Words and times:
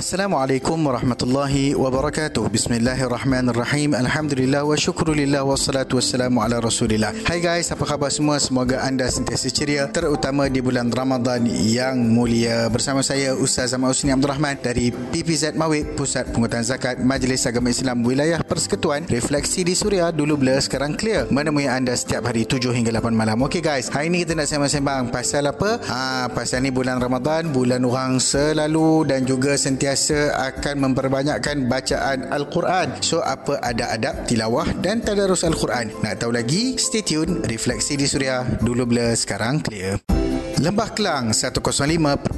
Assalamualaikum 0.00 0.80
warahmatullahi 0.80 1.76
wabarakatuh. 1.76 2.48
Bismillahirrahmanirrahim. 2.48 3.92
Alhamdulillah 3.92 4.64
wa 4.64 4.72
syukrulillah 4.72 5.44
wassalatu 5.44 6.00
wassalamu 6.00 6.40
ala 6.40 6.56
Rasulillah. 6.56 7.12
Hai 7.28 7.44
guys, 7.44 7.68
apa 7.68 7.84
khabar 7.84 8.08
semua? 8.08 8.40
Semoga 8.40 8.80
anda 8.80 9.04
sentiasa 9.12 9.52
ceria 9.52 9.84
terutama 9.92 10.48
di 10.48 10.64
bulan 10.64 10.88
Ramadan 10.88 11.44
yang 11.44 12.00
mulia. 12.00 12.72
Bersama 12.72 13.04
saya 13.04 13.36
Ustaz 13.36 13.76
Ahmad 13.76 13.92
Usni 13.92 14.08
Abdul 14.08 14.32
Rahman 14.32 14.56
dari 14.64 14.88
PPZ 14.88 15.52
Mawid, 15.60 15.92
Pusat 16.00 16.32
Pengutan 16.32 16.64
Zakat 16.64 16.96
Majlis 17.04 17.44
Agama 17.44 17.68
Islam 17.68 18.00
Wilayah 18.00 18.40
Persekutuan. 18.40 19.04
Refleksi 19.04 19.68
di 19.68 19.76
Suria 19.76 20.08
dulu 20.08 20.40
blur 20.40 20.64
sekarang 20.64 20.96
clear. 20.96 21.28
Menemui 21.28 21.68
anda 21.68 21.92
setiap 21.92 22.24
hari 22.24 22.48
7 22.48 22.72
hingga 22.72 23.04
8 23.04 23.12
malam. 23.12 23.36
Okey 23.44 23.60
guys, 23.60 23.92
hari 23.92 24.08
ini 24.08 24.24
kita 24.24 24.32
nak 24.32 24.48
sembang-sembang 24.48 25.12
pasal 25.12 25.44
apa? 25.44 25.76
Ha, 25.84 26.32
pasal 26.32 26.64
ni 26.64 26.72
bulan 26.72 26.96
Ramadan, 26.96 27.52
bulan 27.52 27.84
orang 27.84 28.16
selalu 28.16 29.04
dan 29.04 29.28
juga 29.28 29.60
sentiasa 29.60 29.89
sentiasa 29.90 30.54
akan 30.54 30.90
memperbanyakkan 30.90 31.66
bacaan 31.66 32.30
Al-Quran. 32.30 33.02
So, 33.02 33.22
apa 33.22 33.58
ada 33.58 33.90
adab 33.94 34.26
tilawah 34.30 34.66
dan 34.78 35.02
tadarus 35.02 35.42
Al-Quran? 35.42 35.90
Nak 36.06 36.22
tahu 36.22 36.30
lagi? 36.30 36.78
Stay 36.78 37.02
tune. 37.02 37.42
Refleksi 37.42 37.98
di 37.98 38.06
Suria. 38.06 38.46
Dulu 38.62 38.86
blur, 38.86 39.18
sekarang 39.18 39.66
clear. 39.66 40.19
Lembah 40.60 40.92
Kelang 40.92 41.32
105.3 41.32 42.36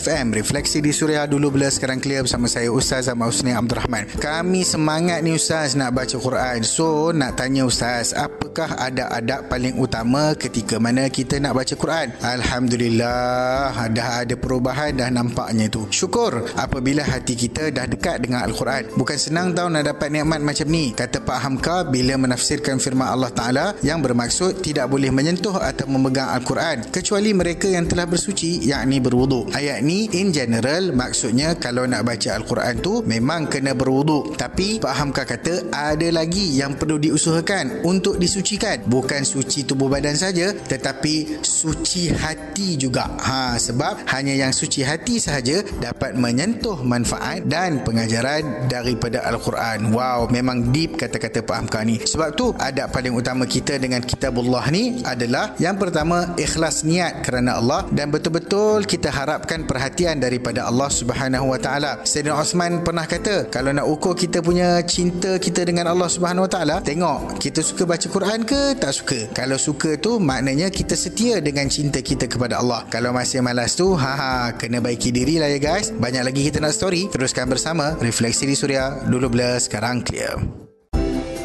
FM 0.00 0.26
Refleksi 0.32 0.80
di 0.80 0.88
Suria 0.88 1.28
dulu 1.28 1.52
bila 1.52 1.68
sekarang 1.68 2.00
clear 2.00 2.24
bersama 2.24 2.48
saya 2.48 2.72
Ustaz 2.72 3.12
Ahmad 3.12 3.28
Husni 3.28 3.52
Abdul 3.52 3.76
Rahman 3.76 4.08
Kami 4.16 4.64
semangat 4.64 5.20
ni 5.20 5.36
Ustaz 5.36 5.76
nak 5.76 5.92
baca 5.92 6.16
Quran. 6.16 6.64
So 6.64 7.12
nak 7.12 7.36
tanya 7.36 7.68
Ustaz 7.68 8.16
Apakah 8.16 8.72
ada 8.80 9.12
adab 9.12 9.52
paling 9.52 9.76
utama 9.76 10.32
ketika 10.32 10.80
mana 10.80 11.12
kita 11.12 11.44
nak 11.44 11.60
baca 11.60 11.76
Quran? 11.76 12.16
Alhamdulillah 12.24 13.76
Dah 13.92 14.24
ada 14.24 14.32
perubahan 14.32 14.96
dah 14.96 15.12
nampaknya 15.12 15.68
tu. 15.68 15.84
Syukur 15.92 16.48
apabila 16.56 17.04
hati 17.04 17.36
kita 17.36 17.68
dah 17.68 17.84
dekat 17.84 18.24
dengan 18.24 18.48
Al-Quran. 18.48 18.96
Bukan 18.96 19.20
senang 19.20 19.52
tau 19.52 19.68
nak 19.68 19.92
dapat 19.92 20.08
nikmat 20.08 20.40
macam 20.40 20.72
ni. 20.72 20.96
Kata 20.96 21.20
Pak 21.20 21.38
Hamka 21.44 21.84
bila 21.84 22.16
menafsirkan 22.16 22.80
firman 22.80 23.12
Allah 23.12 23.28
Ta'ala 23.28 23.76
Yang 23.84 24.08
bermaksud 24.08 24.64
tidak 24.64 24.88
boleh 24.88 25.12
menyentuh 25.12 25.60
atau 25.60 25.84
memegang 25.84 26.32
Al-Quran. 26.32 26.88
Kecuali 26.88 27.41
mereka 27.42 27.66
yang 27.66 27.90
telah 27.90 28.06
bersuci 28.06 28.70
yakni 28.70 29.02
berwuduk. 29.02 29.50
Ayat 29.50 29.82
ni 29.82 30.06
in 30.14 30.30
general 30.30 30.94
maksudnya 30.94 31.58
kalau 31.58 31.82
nak 31.90 32.06
baca 32.06 32.38
al-Quran 32.38 32.78
tu 32.78 33.02
memang 33.02 33.50
kena 33.50 33.74
berwuduk. 33.74 34.38
Tapi 34.38 34.78
Pak 34.78 34.94
Hamka 34.94 35.26
kata 35.26 35.74
ada 35.74 36.06
lagi 36.14 36.54
yang 36.54 36.78
perlu 36.78 37.02
diusahakan 37.02 37.82
untuk 37.82 38.22
disucikan. 38.22 38.86
Bukan 38.86 39.26
suci 39.26 39.66
tubuh 39.66 39.90
badan 39.90 40.14
saja 40.14 40.54
tetapi 40.54 41.42
suci 41.42 42.14
hati 42.14 42.78
juga. 42.78 43.10
Ha 43.18 43.58
sebab 43.58 44.06
hanya 44.14 44.38
yang 44.38 44.54
suci 44.54 44.86
hati 44.86 45.18
sahaja 45.18 45.66
dapat 45.82 46.14
menyentuh 46.14 46.78
manfaat 46.86 47.42
dan 47.50 47.82
pengajaran 47.82 48.70
daripada 48.70 49.26
al-Quran. 49.26 49.90
Wow, 49.90 50.30
memang 50.30 50.70
deep 50.70 50.94
kata-kata 50.94 51.42
Pak 51.42 51.56
Hamka 51.58 51.82
ni. 51.82 51.98
Sebab 51.98 52.38
tu 52.38 52.54
adab 52.54 52.94
paling 52.94 53.10
utama 53.10 53.50
kita 53.50 53.82
dengan 53.82 53.98
kitabullah 53.98 54.70
ni 54.70 55.02
adalah 55.02 55.58
yang 55.58 55.74
pertama 55.74 56.38
ikhlas 56.38 56.86
niat 56.86 57.31
kerana 57.32 57.56
Allah 57.56 57.88
dan 57.88 58.12
betul-betul 58.12 58.84
kita 58.84 59.08
harapkan 59.08 59.64
perhatian 59.64 60.20
daripada 60.20 60.68
Allah 60.68 60.92
Subhanahu 60.92 61.48
Wa 61.48 61.56
Taala. 61.56 61.92
Sayyidina 62.04 62.36
Osman 62.36 62.84
pernah 62.84 63.08
kata, 63.08 63.48
kalau 63.48 63.72
nak 63.72 63.88
ukur 63.88 64.12
kita 64.12 64.44
punya 64.44 64.84
cinta 64.84 65.40
kita 65.40 65.64
dengan 65.64 65.88
Allah 65.88 66.12
Subhanahu 66.12 66.44
Wa 66.44 66.52
Taala, 66.52 66.76
tengok 66.84 67.40
kita 67.40 67.64
suka 67.64 67.88
baca 67.88 68.04
Quran 68.04 68.44
ke 68.44 68.76
tak 68.76 68.92
suka. 68.92 69.32
Kalau 69.32 69.56
suka 69.56 69.96
tu 69.96 70.20
maknanya 70.20 70.68
kita 70.68 70.92
setia 70.92 71.40
dengan 71.40 71.72
cinta 71.72 72.04
kita 72.04 72.28
kepada 72.28 72.60
Allah. 72.60 72.84
Kalau 72.92 73.16
masih 73.16 73.40
malas 73.40 73.72
tu, 73.80 73.96
ha 73.96 74.12
ha 74.12 74.32
kena 74.52 74.84
baiki 74.84 75.08
diri 75.08 75.40
lah 75.40 75.48
ya 75.48 75.56
guys. 75.56 75.88
Banyak 75.88 76.28
lagi 76.28 76.44
kita 76.52 76.60
nak 76.60 76.76
story. 76.76 77.08
Teruskan 77.08 77.48
bersama 77.48 77.96
Refleksi 77.96 78.44
di 78.44 78.52
Suria. 78.52 79.00
Dulu 79.08 79.32
blur, 79.32 79.56
sekarang 79.56 80.04
clear. 80.04 80.36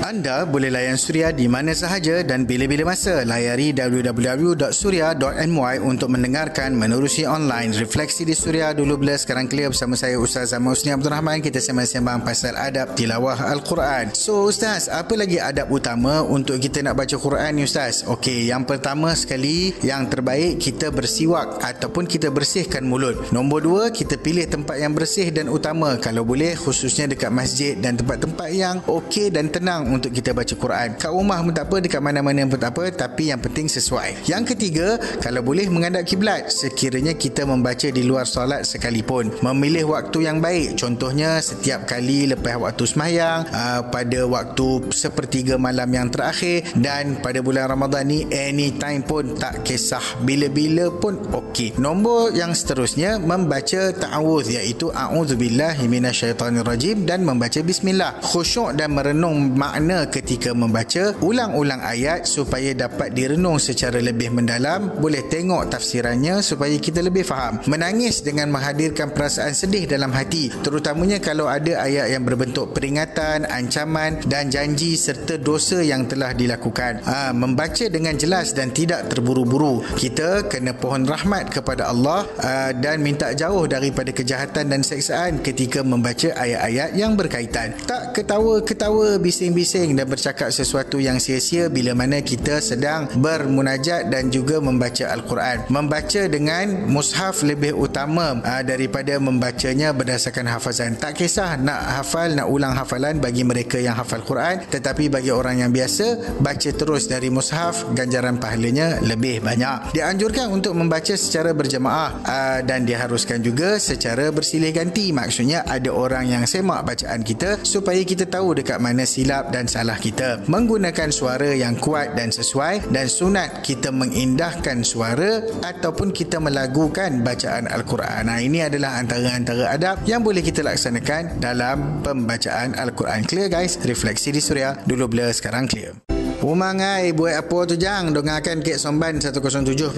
Anda 0.08 0.48
boleh 0.48 0.72
layan 0.72 0.96
Suria 0.96 1.36
di 1.36 1.52
mana 1.52 1.76
sahaja 1.76 2.24
dan 2.24 2.48
bila-bila 2.48 2.96
masa. 2.96 3.28
Layari 3.28 3.76
www.suria.my 3.76 5.76
untuk 5.84 6.16
mendengarkan 6.16 6.80
menerusi 6.80 7.28
online. 7.28 7.76
Refleksi 7.76 8.23
di 8.23 8.32
Suria 8.32 8.72
dulu 8.72 9.04
bila 9.04 9.20
sekarang 9.20 9.52
clear 9.52 9.67
bersama 9.67 10.00
saya 10.00 10.16
Ustaz 10.16 10.56
Ahmad 10.56 10.80
Husni 10.80 10.96
Abdul 10.96 11.12
Rahman. 11.12 11.44
Kita 11.44 11.60
sembang-sembang 11.60 12.23
pasal 12.23 12.56
adab 12.56 12.96
tilawah 12.96 13.52
Al-Quran. 13.52 14.16
So 14.16 14.48
Ustaz, 14.48 14.88
apa 14.88 15.12
lagi 15.20 15.44
adab 15.44 15.76
utama 15.76 16.23
untuk 16.23 16.56
kita 16.56 16.80
nak 16.88 17.04
baca 17.04 17.20
Quran 17.20 17.60
ni 17.60 17.67
Ustaz? 17.67 18.08
Okey, 18.08 18.48
yang 18.48 18.64
pertama 18.64 19.12
sekali, 19.12 19.76
yang 19.84 20.08
terbaik 20.08 20.64
kita 20.64 20.88
bersiwak 20.88 21.60
ataupun 21.60 22.08
kita 22.08 22.32
bersihkan 22.32 22.88
mulut. 22.88 23.28
Nombor 23.36 23.60
dua, 23.60 23.84
kita 23.92 24.16
pilih 24.16 24.48
tempat 24.48 24.80
yang 24.80 24.96
bersih 24.96 25.36
dan 25.36 25.52
utama. 25.52 26.00
Kalau 26.00 26.23
boleh, 26.23 26.56
khususnya 26.56 27.12
dekat 27.12 27.28
masjid 27.28 27.76
dan 27.76 28.00
tempat-tempat 28.00 28.56
yang 28.56 28.80
okey 28.88 29.36
dan 29.36 29.52
tenang 29.52 29.97
untuk 29.98 30.14
kita 30.14 30.32
baca 30.38 30.54
Quran. 30.54 30.90
Kat 31.02 31.10
rumah 31.10 31.42
pun 31.42 31.54
tak 31.54 31.66
apa, 31.70 31.78
dekat 31.82 32.02
mana-mana 32.02 32.46
pun 32.46 32.60
tak 32.62 32.72
apa, 32.78 32.84
tapi 32.94 33.34
yang 33.34 33.42
penting 33.42 33.66
sesuai. 33.66 34.30
Yang 34.30 34.54
ketiga, 34.54 35.02
kalau 35.18 35.42
boleh 35.42 35.66
menghadap 35.68 36.06
kiblat 36.06 36.54
sekiranya 36.54 37.18
kita 37.18 37.44
membaca 37.50 37.90
di 37.90 38.04
luar 38.06 38.30
solat 38.30 38.64
sekalipun. 38.68 39.34
Memilih 39.42 39.96
waktu 39.98 40.30
yang 40.30 40.38
baik. 40.38 40.78
Contohnya 40.78 41.42
setiap 41.42 41.90
kali 41.90 42.30
lepas 42.30 42.60
waktu 42.60 42.84
semayang, 42.86 43.48
uh, 43.50 43.82
pada 43.88 44.28
waktu 44.28 44.92
sepertiga 44.94 45.56
malam 45.58 45.90
yang 45.90 46.12
terakhir 46.12 46.68
dan 46.78 47.18
pada 47.24 47.40
bulan 47.42 47.72
Ramadan 47.72 48.06
ni 48.12 48.28
anytime 48.30 49.02
pun 49.02 49.34
tak 49.40 49.64
kisah 49.64 50.04
bila-bila 50.28 50.92
pun 50.92 51.16
okey. 51.32 51.80
Nombor 51.80 52.36
yang 52.36 52.52
seterusnya 52.52 53.18
membaca 53.18 53.96
ta'awuz 53.96 54.52
iaitu 54.52 54.92
a'udzubillahi 54.92 55.88
minasyaitonirrajim 55.88 57.08
dan 57.08 57.24
membaca 57.24 57.64
bismillah. 57.64 58.20
Khusyuk 58.20 58.76
dan 58.76 58.92
merenung 58.92 59.56
makna 59.56 59.86
makna 59.87 60.03
ketika 60.11 60.52
membaca 60.52 61.15
ulang-ulang 61.23 61.80
ayat 61.80 62.27
supaya 62.27 62.75
dapat 62.75 63.15
direnung 63.15 63.55
secara 63.55 64.03
lebih 64.03 64.36
mendalam. 64.36 64.99
Boleh 64.99 65.23
tengok 65.31 65.71
tafsirannya 65.71 66.43
supaya 66.43 66.75
kita 66.75 66.99
lebih 66.99 67.23
faham. 67.23 67.64
Menangis 67.71 68.20
dengan 68.20 68.52
menghadirkan 68.52 69.15
perasaan 69.15 69.55
sedih 69.55 69.87
dalam 69.87 70.11
hati 70.11 70.52
terutamanya 70.59 71.23
kalau 71.23 71.48
ada 71.48 71.87
ayat 71.87 72.11
yang 72.11 72.27
berbentuk 72.27 72.75
peringatan 72.75 73.48
ancaman 73.48 74.20
dan 74.27 74.52
janji 74.52 74.99
serta 74.99 75.39
dosa 75.39 75.80
yang 75.80 76.04
telah 76.04 76.36
dilakukan. 76.36 77.08
Ha, 77.08 77.31
membaca 77.31 77.87
dengan 77.87 78.19
jelas 78.19 78.52
dan 78.52 78.75
tidak 78.75 79.08
terburu-buru. 79.08 79.87
Kita 79.95 80.52
kena 80.52 80.75
pohon 80.75 81.08
rahmat 81.08 81.48
kepada 81.48 81.87
Allah 81.87 82.27
ha, 82.43 82.75
dan 82.75 82.99
minta 82.99 83.31
jauh 83.31 83.64
daripada 83.71 84.11
kejahatan 84.11 84.67
dan 84.67 84.83
seksaan 84.83 85.39
ketika 85.39 85.80
membaca 85.80 86.36
ayat-ayat 86.36 86.92
yang 86.99 87.15
berkaitan. 87.15 87.71
Tak 87.87 88.11
ketawa-ketawa 88.19 89.15
bising-bising 89.23 89.77
bising 89.77 89.93
dan 89.93 90.10
bercakap 90.10 90.49
sesuatu 90.49 90.98
yang 90.98 91.21
sia-sia 91.21 91.70
bila 91.70 91.93
mana 91.93 92.17
kita 92.26 92.58
sedang 92.58 93.05
bermunajat 93.21 94.10
dan 94.10 94.33
juga 94.33 94.58
membaca 94.58 95.05
Al-Quran. 95.14 95.70
Membaca 95.70 96.21
dengan 96.26 96.89
mushaf 96.89 97.45
lebih 97.45 97.77
utama 97.77 98.42
aa, 98.42 98.66
daripada 98.66 99.21
membacanya 99.21 99.93
berdasarkan 99.93 100.49
hafazan. 100.49 100.98
Tak 100.98 101.14
kisah 101.14 101.61
nak 101.61 102.02
hafal, 102.02 102.33
nak 102.33 102.49
ulang 102.49 102.73
hafalan 102.73 103.21
bagi 103.21 103.45
mereka 103.45 103.77
yang 103.77 103.93
hafal 103.93 104.26
Quran 104.26 104.66
tetapi 104.66 105.14
bagi 105.14 105.30
orang 105.30 105.61
yang 105.61 105.70
biasa 105.70 106.42
baca 106.42 106.70
terus 106.73 107.05
dari 107.05 107.30
mushaf 107.30 107.86
ganjaran 107.93 108.42
pahalanya 108.42 108.98
lebih 109.05 109.45
banyak. 109.45 109.93
Dianjurkan 109.93 110.49
untuk 110.49 110.73
membaca 110.73 111.14
secara 111.14 111.54
berjemaah 111.54 112.26
aa, 112.26 112.66
dan 112.66 112.82
diharuskan 112.82 113.45
juga 113.45 113.77
secara 113.77 114.33
bersilih 114.33 114.73
ganti. 114.73 115.14
Maksudnya 115.14 115.70
ada 115.70 115.93
orang 115.93 116.26
yang 116.26 116.43
semak 116.49 116.82
bacaan 116.82 117.21
kita 117.21 117.61
supaya 117.61 118.02
kita 118.02 118.26
tahu 118.26 118.58
dekat 118.58 118.82
mana 118.82 119.05
silap 119.05 119.54
dan 119.54 119.67
salah 119.67 120.00
kita. 120.00 120.48
Menggunakan 120.48 121.11
suara 121.11 121.52
yang 121.54 121.76
kuat 121.78 122.16
dan 122.16 122.32
sesuai 122.32 122.89
dan 122.89 123.05
sunat 123.11 123.61
kita 123.61 123.92
mengindahkan 123.92 124.82
suara 124.82 125.44
ataupun 125.61 126.16
kita 126.16 126.39
melagukan 126.39 127.22
bacaan 127.22 127.67
Al-Quran. 127.67 128.31
Nah, 128.31 128.39
ini 128.39 128.63
adalah 128.63 128.98
antara-antara 128.98 129.75
adab 129.75 130.07
yang 130.07 130.24
boleh 130.24 130.42
kita 130.42 130.63
laksanakan 130.63 131.44
dalam 131.44 132.02
pembacaan 132.02 132.80
Al-Quran. 132.80 133.28
Clear 133.28 133.52
guys? 133.52 133.75
Refleksi 133.84 134.31
di 134.31 134.40
Suria. 134.40 134.80
Dulu 134.88 135.12
blur, 135.12 135.30
sekarang 135.36 135.68
clear. 135.68 136.06
Umangai 136.45 137.18
buat 137.18 137.34
apa 137.34 137.66
tu 137.66 137.74
jang? 137.74 138.13
Dengarkan 138.13 138.62
Kek 138.62 138.78
Somban 138.78 139.18
107.0 139.18 139.89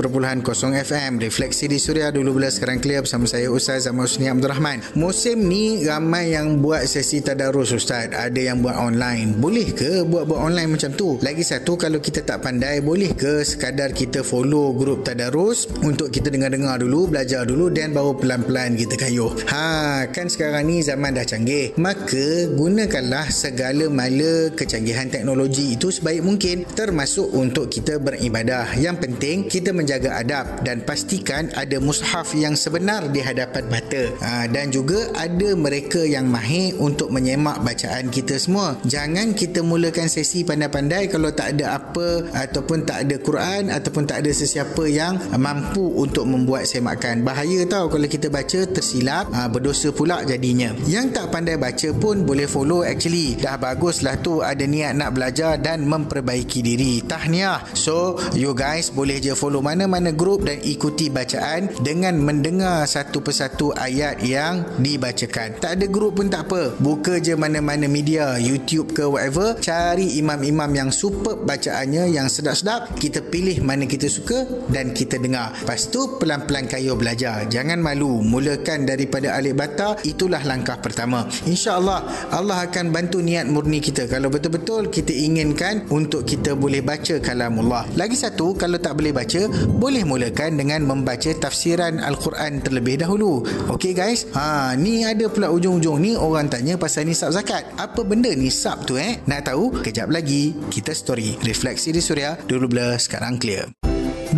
FM 0.88 1.12
Refleksi 1.20 1.68
di 1.68 1.76
Suria 1.76 2.16
dulu 2.16 2.40
bila 2.40 2.48
sekarang 2.48 2.80
clear 2.80 3.04
bersama 3.04 3.28
saya 3.28 3.52
Ustaz 3.52 3.92
Ahmad 3.92 4.08
Husni 4.08 4.32
Abdul 4.32 4.48
Rahman. 4.48 4.80
Musim 4.96 5.52
ni 5.52 5.84
ramai 5.84 6.32
yang 6.32 6.64
buat 6.64 6.88
sesi 6.88 7.20
tadarus 7.20 7.76
Ustaz. 7.76 8.16
Ada 8.16 8.56
yang 8.56 8.64
buat 8.64 8.80
online. 8.80 9.36
Boleh 9.36 9.68
ke 9.76 10.08
buat-buat 10.08 10.40
online 10.40 10.80
macam 10.80 10.96
tu? 10.96 11.20
Lagi 11.20 11.44
satu 11.44 11.76
kalau 11.76 12.00
kita 12.00 12.24
tak 12.24 12.40
pandai 12.40 12.80
Boleh 12.80 13.12
ke 13.12 13.44
sekadar 13.44 13.92
kita 13.92 14.24
follow 14.24 14.72
grup 14.72 15.04
tadarus 15.04 15.68
Untuk 15.84 16.08
kita 16.08 16.32
dengar-dengar 16.32 16.80
dulu 16.80 17.12
Belajar 17.12 17.44
dulu 17.44 17.68
dan 17.68 17.92
baru 17.92 18.16
pelan-pelan 18.16 18.80
kita 18.80 18.96
kayuh? 18.96 19.36
Ha 19.52 20.08
kan 20.08 20.32
sekarang 20.32 20.72
ni 20.72 20.80
zaman 20.80 21.20
dah 21.20 21.28
canggih. 21.28 21.76
Maka 21.76 22.48
gunakanlah 22.56 23.28
segala 23.28 23.92
mala 23.92 24.48
kecanggihan 24.56 25.12
teknologi 25.12 25.76
itu 25.76 25.92
sebaik 25.92 26.30
mungkin 26.30 26.39
mungkin 26.40 26.64
termasuk 26.72 27.36
untuk 27.36 27.68
kita 27.68 28.00
beribadah. 28.00 28.72
Yang 28.80 29.04
penting 29.04 29.52
kita 29.52 29.76
menjaga 29.76 30.24
adab 30.24 30.64
dan 30.64 30.80
pastikan 30.88 31.52
ada 31.52 31.84
mushaf 31.84 32.32
yang 32.32 32.56
sebenar 32.56 33.12
di 33.12 33.20
hadapan 33.20 33.68
mata. 33.68 34.08
Ha, 34.24 34.48
dan 34.48 34.72
juga 34.72 35.12
ada 35.20 35.52
mereka 35.60 36.00
yang 36.00 36.32
mahir 36.32 36.80
untuk 36.80 37.12
menyemak 37.12 37.60
bacaan 37.60 38.08
kita 38.08 38.40
semua. 38.40 38.80
Jangan 38.88 39.36
kita 39.36 39.60
mulakan 39.60 40.08
sesi 40.08 40.48
pandai-pandai 40.48 41.12
kalau 41.12 41.28
tak 41.36 41.60
ada 41.60 41.76
apa 41.76 42.32
ataupun 42.32 42.88
tak 42.88 43.04
ada 43.04 43.20
Quran 43.20 43.68
ataupun 43.68 44.08
tak 44.08 44.24
ada 44.24 44.32
sesiapa 44.32 44.88
yang 44.88 45.20
mampu 45.36 45.92
untuk 45.92 46.24
membuat 46.24 46.72
semakan. 46.72 47.20
Bahaya 47.28 47.68
tau 47.68 47.92
kalau 47.92 48.08
kita 48.08 48.32
baca 48.32 48.64
tersilap, 48.64 49.28
ha, 49.36 49.52
berdosa 49.52 49.92
pula 49.92 50.24
jadinya. 50.24 50.72
Yang 50.88 51.20
tak 51.20 51.36
pandai 51.36 51.60
baca 51.60 51.92
pun 52.00 52.24
boleh 52.24 52.48
follow 52.48 52.88
actually. 52.88 53.36
Dah 53.36 53.60
baguslah 53.60 54.16
tu 54.24 54.40
ada 54.40 54.64
niat 54.64 54.96
nak 54.96 55.20
belajar 55.20 55.60
dan 55.60 55.84
memperbaiki 56.20 56.60
diri. 56.60 57.00
Tahniah. 57.00 57.64
So, 57.72 58.20
you 58.36 58.52
guys 58.52 58.92
boleh 58.92 59.24
je 59.24 59.32
follow 59.32 59.64
mana-mana 59.64 60.12
grup 60.12 60.44
dan 60.44 60.60
ikuti 60.60 61.08
bacaan 61.08 61.72
dengan 61.80 62.20
mendengar 62.20 62.84
satu 62.84 63.24
persatu 63.24 63.72
ayat 63.72 64.20
yang 64.20 64.68
dibacakan. 64.84 65.64
Tak 65.64 65.80
ada 65.80 65.88
grup 65.88 66.20
pun 66.20 66.28
tak 66.28 66.52
apa. 66.52 66.76
Buka 66.76 67.24
je 67.24 67.40
mana-mana 67.40 67.88
media, 67.88 68.36
YouTube 68.36 68.92
ke 68.92 69.08
whatever, 69.08 69.56
cari 69.64 70.20
imam-imam 70.20 70.68
yang 70.76 70.90
superb 70.92 71.48
bacaannya 71.48 72.12
yang 72.12 72.28
sedap-sedap, 72.28 73.00
kita 73.00 73.24
pilih 73.24 73.64
mana 73.64 73.88
kita 73.88 74.12
suka 74.12 74.44
dan 74.68 74.92
kita 74.92 75.16
dengar. 75.16 75.56
Lepas 75.64 75.88
tu 75.88 76.20
pelan-pelan 76.20 76.68
kayu 76.68 77.00
belajar. 77.00 77.48
Jangan 77.48 77.80
malu. 77.80 78.20
Mulakan 78.20 78.84
daripada 78.84 79.40
alif 79.40 79.56
bata, 79.56 79.96
itulah 80.04 80.44
langkah 80.44 80.76
pertama. 80.84 81.24
InsyaAllah 81.48 82.32
Allah 82.36 82.68
akan 82.68 82.92
bantu 82.92 83.24
niat 83.24 83.48
murni 83.48 83.80
kita. 83.80 84.10
Kalau 84.10 84.28
betul-betul 84.28 84.90
kita 84.90 85.14
inginkan 85.14 85.86
untuk 85.94 86.09
kita 86.26 86.58
boleh 86.58 86.82
baca 86.82 87.22
kalamullah. 87.22 87.86
Lagi 87.94 88.18
satu, 88.18 88.58
kalau 88.58 88.82
tak 88.82 88.98
boleh 88.98 89.14
baca, 89.14 89.46
boleh 89.70 90.02
mulakan 90.02 90.58
dengan 90.58 90.82
membaca 90.82 91.30
tafsiran 91.30 92.02
Al-Quran 92.02 92.66
terlebih 92.66 93.06
dahulu. 93.06 93.46
Okey 93.70 93.94
guys? 93.94 94.26
Ha, 94.34 94.74
ni 94.74 95.06
ada 95.06 95.30
pula 95.30 95.54
ujung-ujung 95.54 96.02
ni 96.02 96.18
orang 96.18 96.50
tanya 96.50 96.76
pasal 96.76 97.06
nisab 97.06 97.30
zakat. 97.30 97.70
Apa 97.78 98.02
benda 98.02 98.34
nisab 98.34 98.90
tu 98.90 98.98
eh? 98.98 99.22
Nak 99.30 99.54
tahu? 99.54 99.70
Kejap 99.86 100.10
lagi 100.10 100.58
kita 100.74 100.98
story. 100.98 101.38
Refleksi 101.46 101.94
di 101.94 102.02
Suria 102.02 102.34
dulu 102.50 102.66
blur 102.66 102.98
sekarang 102.98 103.38
clear. 103.38 103.89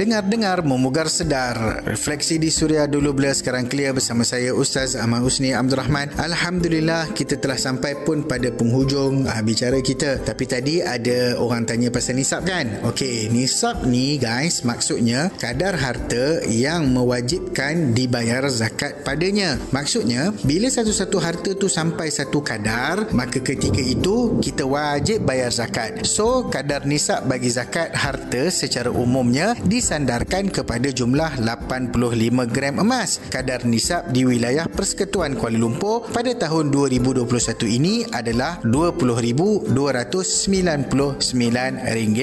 Dengar-dengar 0.02 0.66
memugar 0.66 1.14
sedar. 1.14 1.86
Refleksi 1.86 2.42
di 2.42 2.50
Suria 2.50 2.90
dulu 2.90 3.14
bila 3.14 3.30
sekarang 3.38 3.70
clear 3.70 3.94
bersama 3.94 4.26
saya 4.26 4.50
Ustaz 4.50 4.98
Ahmad 4.98 5.22
Husni 5.22 5.54
Abdul 5.54 5.78
Rahman. 5.78 6.10
Alhamdulillah 6.18 7.14
kita 7.14 7.38
telah 7.38 7.54
sampai 7.54 8.02
pun 8.02 8.26
pada 8.26 8.50
penghujung 8.50 9.30
uh, 9.30 9.42
bicara 9.46 9.78
kita. 9.78 10.18
Tapi 10.26 10.50
tadi 10.50 10.82
ada 10.82 11.38
orang 11.38 11.70
tanya 11.70 11.94
pasal 11.94 12.18
nisab 12.18 12.50
kan? 12.50 12.82
Okey, 12.82 13.30
nisab 13.30 13.86
ni 13.86 14.18
guys 14.18 14.66
maksudnya 14.66 15.30
kadar 15.38 15.78
harta 15.78 16.50
yang 16.50 16.90
mewajibkan 16.90 17.94
dibayar 17.94 18.50
zakat 18.50 19.06
padanya. 19.06 19.62
Maksudnya 19.70 20.34
bila 20.42 20.66
satu-satu 20.74 21.18
harta 21.22 21.54
tu 21.54 21.70
sampai 21.70 22.10
satu 22.10 22.42
kadar, 22.42 23.06
maka 23.14 23.38
ketika 23.38 23.78
itu 23.78 24.42
kita 24.42 24.66
wajib 24.66 25.30
bayar 25.30 25.54
zakat. 25.54 26.10
So 26.10 26.50
kadar 26.50 26.90
nisab 26.90 27.30
bagi 27.30 27.54
zakat 27.54 27.94
harta 27.94 28.50
secara 28.50 28.90
umumnya 28.90 29.54
di 29.62 29.91
disandarkan 29.92 30.48
kepada 30.48 30.88
jumlah 30.88 31.44
85 31.44 32.48
gram 32.48 32.80
emas. 32.80 33.20
Kadar 33.28 33.68
nisab 33.68 34.16
di 34.16 34.24
wilayah 34.24 34.64
Persekutuan 34.72 35.36
Kuala 35.36 35.60
Lumpur 35.60 36.08
pada 36.16 36.32
tahun 36.32 36.72
2021 36.72 37.28
ini 37.68 38.08
adalah 38.16 38.64
RM20,299 38.64 41.28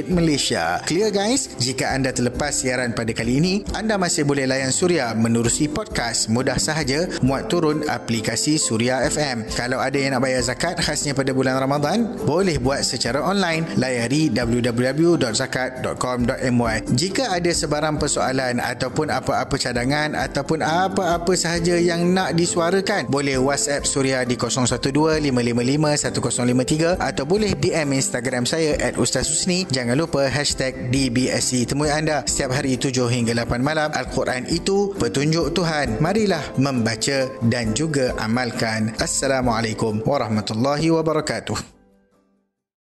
Malaysia. 0.09 0.81
Clear 0.89 1.13
guys? 1.13 1.53
Jika 1.61 1.93
anda 1.93 2.09
terlepas 2.09 2.57
siaran 2.57 2.97
pada 2.97 3.13
kali 3.13 3.37
ini, 3.37 3.69
anda 3.77 4.01
masih 4.01 4.25
boleh 4.25 4.49
layan 4.49 4.73
Suria 4.73 5.13
menerusi 5.13 5.69
podcast 5.69 6.33
mudah 6.33 6.57
sahaja 6.57 7.21
muat 7.21 7.53
turun 7.53 7.85
aplikasi 7.85 8.57
Suria 8.57 9.05
FM. 9.13 9.45
Kalau 9.53 9.77
ada 9.77 10.01
yang 10.01 10.17
nak 10.17 10.25
bayar 10.25 10.41
zakat 10.41 10.81
khasnya 10.81 11.13
pada 11.13 11.37
bulan 11.37 11.61
Ramadan, 11.61 12.17
boleh 12.25 12.57
buat 12.57 12.81
secara 12.81 13.21
online 13.21 13.77
layari 13.77 14.33
www.zakat.com.my. 14.33 16.77
Jika 16.97 17.37
ada 17.37 17.48
ada 17.49 17.65
sebarang 17.65 17.97
persoalan 17.97 18.61
ataupun 18.61 19.09
apa-apa 19.09 19.57
cadangan 19.57 20.13
ataupun 20.13 20.61
apa-apa 20.61 21.33
sahaja 21.33 21.81
yang 21.81 22.13
nak 22.13 22.37
disuarakan 22.37 23.09
boleh 23.09 23.41
WhatsApp 23.41 23.89
Suria 23.89 24.21
di 24.29 24.37
0125551053 24.37 27.01
atau 27.01 27.25
boleh 27.25 27.57
DM 27.57 27.97
Instagram 27.97 28.45
saya 28.45 28.77
at 28.85 29.01
Ustaz 29.01 29.33
Husni. 29.33 29.65
Jangan 29.73 29.97
lupa 29.97 30.29
hashtag 30.29 30.93
DBSC 30.93 31.73
temui 31.73 31.89
anda 31.89 32.21
setiap 32.29 32.53
hari 32.53 32.77
7 32.77 33.09
hingga 33.09 33.33
8 33.33 33.65
malam. 33.65 33.89
Al-Quran 33.97 34.45
itu 34.53 34.93
petunjuk 35.01 35.57
Tuhan. 35.57 36.05
Marilah 36.05 36.45
membaca 36.61 37.33
dan 37.49 37.73
juga 37.73 38.13
amalkan. 38.21 38.93
Assalamualaikum 39.01 40.05
warahmatullahi 40.05 40.93
wabarakatuh 40.93 41.78